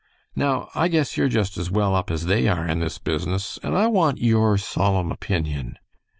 Now, 0.35 0.69
I 0.73 0.87
guess 0.87 1.15
you're 1.15 1.27
just 1.29 1.59
as 1.59 1.69
well 1.69 1.93
up 1.93 2.09
as 2.09 2.25
they 2.25 2.47
are 2.47 2.67
in 2.67 2.79
this 2.79 2.97
business, 2.97 3.59
and 3.61 3.77
I 3.77 3.85
want 3.85 4.17
your 4.17 4.57
solemn 4.57 5.11
opinion." 5.11 5.77